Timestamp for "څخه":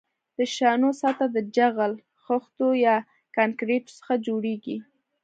3.97-4.13